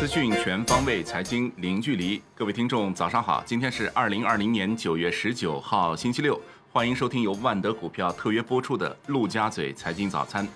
[0.00, 2.22] 资讯全方位，财经零距离。
[2.34, 3.42] 各位听众，早上好！
[3.44, 6.40] 今天是二零二零年九月十九号，星期六。
[6.72, 10.48] 欢迎收听由万德股票特约播出的陆家嘴财经早餐。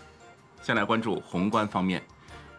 [0.62, 2.02] 先来关注宏观方面，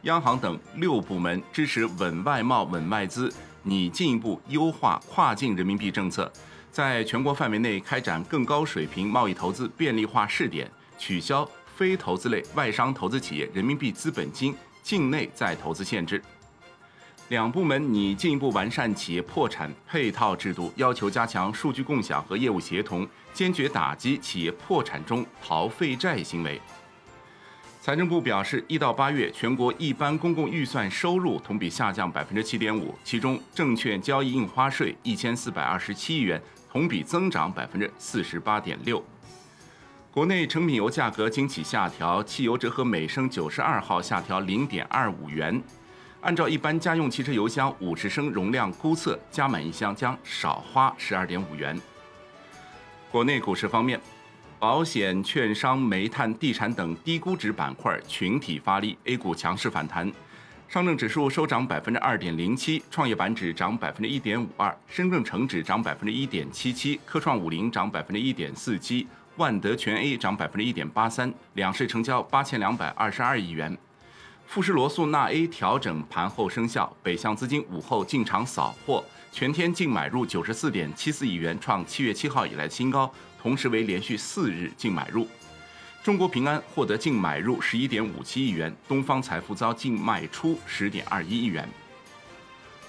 [0.03, 3.33] 央行等六部门支持稳外贸、稳外资，
[3.63, 6.31] 拟进一步优化跨境人民币政策，
[6.71, 16.21] 在全国范围内开展更高水平贸易投资便利化试点，取消非投资类外商投资企业人民币资本金境内再投资限制。
[17.29, 26.61] 两部门拟进一步完善企业破产配套制度，要求加强数据共享和业务协同，坚决打击企业破产中逃废债行为。
[27.81, 36.39] 财政部表示，一到八月，全国一般公共预算收入同比下降百分之七点五，其中证券交易印花税一千四百二十七亿元，
[36.71, 39.03] 同比增长百分之四十八点六。
[40.11, 45.59] 国内成品油价格今起下调，汽油折合每升九十二号下调零点二五元。
[46.25, 51.79] 按照一般家用汽车油箱五十升容量估测，加满一箱将少花十二点五元。
[53.11, 54.01] 国内股市方面，
[54.57, 60.11] 保险、券商、煤炭、地产等低估值板块群体发力，A 股强势反弹。
[60.67, 73.77] 上证指数收涨百分之二点零七，创业板指涨百分之一点五二，深证成指涨百分之一点七七，科创五零涨百分之一点四七，万德全 A 涨百分之一点八三，两市成交八千两百二十二亿元。
[74.47, 85.27] 富士罗素纳 A 调整盘后生效，北向资金午后进场扫货，全天净买入九十四点七四亿元，创七月七号以来新高，同时为连续四日净买入。
[86.01, 91.67] 中国平安获得净买入十一点五七亿元，东方财富遭净卖出十点二一亿元。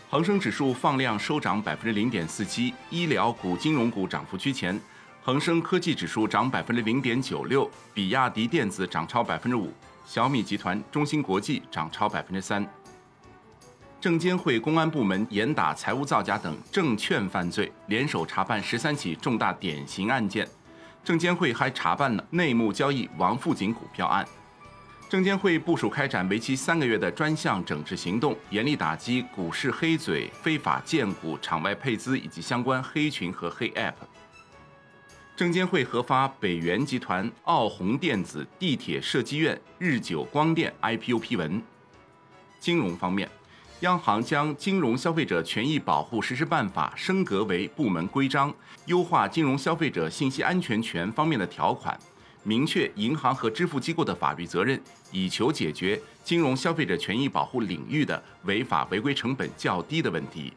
[0.09, 4.79] 恒生指数放量收涨百分之零点四七，医疗股、金融股涨幅居前。
[5.23, 9.73] 恒生科技指数涨百分之零点九六，比亚迪电子涨超百分之五。
[10.07, 12.65] 小米集团、中芯国际涨超百分之三。
[14.01, 20.49] 证监会、公安部门严打财务造假等证券犯罪，联手查办十三起重大典型案件。
[21.03, 24.25] 证监会还查办了内幕交易王富锦股票案。
[25.09, 33.95] 证监会部署开展为期三个月的专项整治行动，严厉打击股市黑嘴、非法荐股、场外配资以及相关黑群和黑 App。
[35.37, 41.63] 证监会核发北元集团、奥宏电子、地铁设计院、日久光电 IPO 批文。
[42.59, 43.29] 金融方面，
[43.81, 48.53] 央行将《金融消费者权益保护实施办法》升格为部门规章，
[48.87, 52.01] 优化金融消费者信息安全权方面的条款，
[52.43, 54.81] 明确银行和支付机构的法律责任，
[55.13, 60.55] 以求解决金融消费者权益保护领域的违法违规成本较低的问题。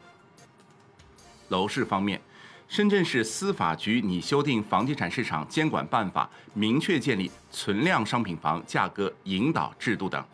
[1.50, 2.18] 楼市方面。
[2.70, 10.24] 深圳市司法局拟修订房地产市场监管办法，明确建立存量商品房价格引导制度等。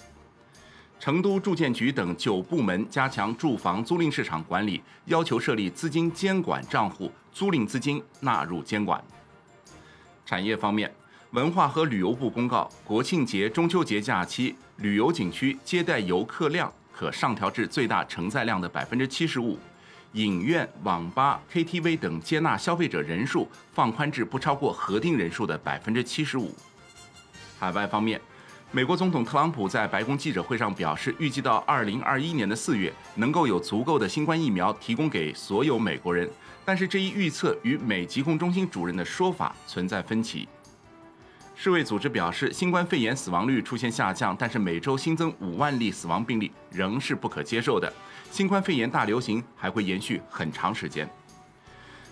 [1.01, 9.03] 成都住建局等九部门加强住房租赁市场管理，要求设立资金监管账户，租赁资金纳入监管。
[10.27, 10.95] 产业方面，
[11.31, 19.59] 文化和旅游部公告，国庆节、中秋节假期旅游景区接待游客量可上调至最大承载量的百分之七十五。
[20.17, 26.55] 影院、网吧、KTV 等接纳消费者人数放宽至不超过核定人数的百分之七十五。
[27.59, 28.19] 海外方面，
[28.73, 36.27] 美国总统特朗普在白宫记者会上表示，预计到二零二一年的四月能够有足够的新冠疫苗提供给所有美国人，
[36.65, 40.49] 但是这一预测与美疾控中心主任的说法存在分歧。
[41.59, 47.91] 世卫组织表示，新冠肺炎死亡率出现下降，但是每周新增五万例死亡病例仍是不可接受的。
[48.31, 51.09] 新冠肺炎大流行还会延续很长时间。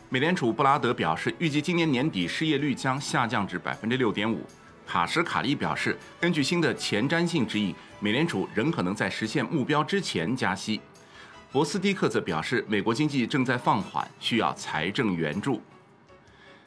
[0.09, 4.41] 美联储布拉德表示，预计今年年底失业率将下降至百分之六点五。
[4.87, 10.81] 卡什卡利表示，根据新的前瞻性指引，美联储仍可能在实现目标之前加息。
[11.53, 15.61] 博斯蒂克则表示，美国经济正在放缓，需要财政援助。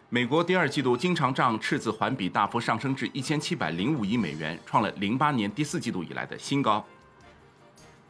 [0.09, 6.85] 美国第二季度经常账赤字环比大幅上升至一千七百零五亿美元，创了零八年第四季度以来的新高。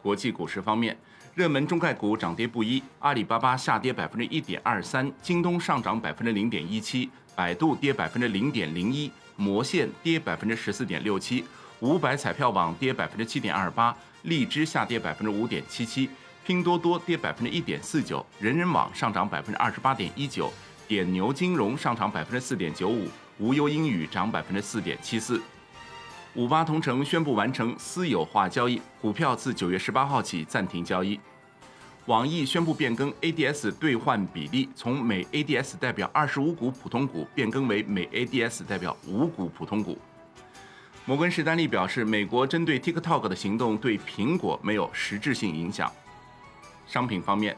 [0.00, 0.96] 国际股市方面，
[1.34, 11.44] 热门中概股涨跌不一，阿里巴巴下跌百分之一点二三，京东上涨百分之零点一七，百度跌百分之零点零一，魔线跌百分之十四点六七，
[11.80, 16.08] 五百彩票网跌百分之七点二八，荔枝下跌百分之五点七七，
[16.46, 20.48] 拼多多跌百分之一点四九，人人网上涨百分之二十八点一九。
[20.88, 23.06] 点牛金融上涨百分之四点九五，
[23.38, 25.40] 无忧英语涨百分之四点七四。
[26.34, 31.20] 五八同城宣布完成私有化交易，股票自九月十八号起暂停交易。
[32.06, 39.98] 网易宣布变更 ADS 兑换比例，从每 ADS 代表二十五股普通股变更为每 ADS 代表五股普通股。
[41.04, 45.92] 摩根士丹利表示，美国针对 TikTok 的行动对苹果没有实质性影响。
[46.86, 47.54] 商品方面，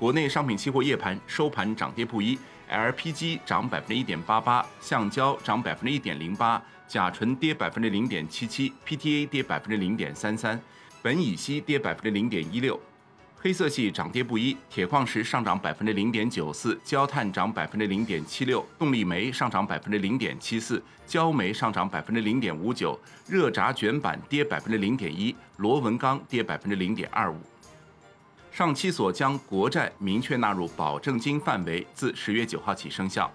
[0.00, 2.38] 国内商品期货夜盘收盘涨跌不一
[2.70, 10.58] ，LPG 涨百分之一点八八，橡胶涨百分之一点零八，甲醇跌百分之零点七七，PTA 跌百分之零点三三，
[11.02, 12.80] 苯乙烯跌百分之零点一六。
[13.42, 22.98] 黑色系涨跌不一，铁矿石上涨百分之零点九四，焦炭涨百分之零点七六，动力煤上涨百分之零点七四，焦煤上涨百分之零点五九，
[23.28, 27.36] 热轧卷板跌百分之零点一，螺纹钢跌百分之零点二五。
[28.60, 33.32] 上期所将国债明确纳入保证金范围，自十月九号起生效。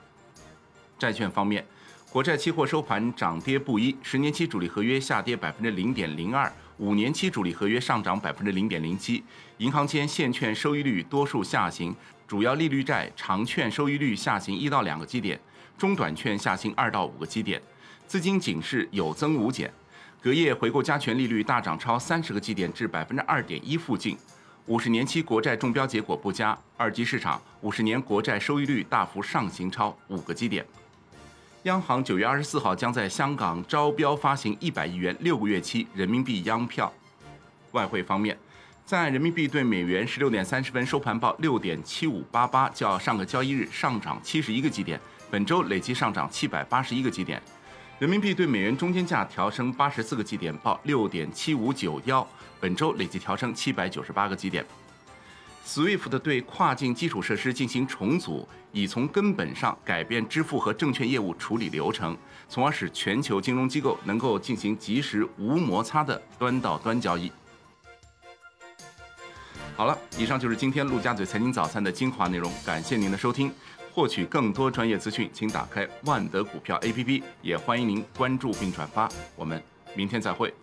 [1.00, 1.66] 债券方面，
[2.12, 6.54] 国债期货收盘涨跌不一，十年期主力合约下跌百分之零点零二。
[6.77, 9.24] 五年期主力合约上涨百分之零点零七，
[9.57, 11.95] 银行间现券收益率多数下行，
[12.27, 15.39] 主要利率债长券收益率下行一到两个基点，
[15.75, 17.60] 中短券下行二到五个基点，
[18.06, 19.74] 资金警示有增无减。
[20.22, 24.16] 隔夜回购加权利率大涨超三十个基点至百分之二点一附近，
[24.67, 30.65] 五十年期国债中标结果不佳，二级市场五十年国债收益率大幅上行超五个基点。
[31.63, 36.91] 央行九月二十四号将在香港招标发行一百亿元六个月期人民币央票。
[37.73, 38.35] 外汇方面，
[38.88, 47.39] 在人民币对美元十六点三十分收盘报六点七五八八，较上个交易日上涨七十一个基点，本周累计上涨七百八十一个基点。
[47.97, 52.27] 人民币对美元中间价调升八十四个基点，报六点七五九幺，
[52.59, 54.65] 本周累计调升七百九十八个基点。
[55.65, 62.18] SWIFT 对跨境基础设施进行重组，以从根本上改变支付和证券业务处理流程，
[62.50, 67.31] 从而使全球金融机构能够进行及时无摩擦的端到端交易。
[69.77, 73.50] 好了，以上就是今天陆家嘴财经早餐的精华内容，感谢您的收听。
[73.95, 79.09] 获取更多专业资讯，请打开万德股票 APP，也欢迎您关注并转发。
[79.38, 79.63] 我们
[79.95, 80.53] 明天再会。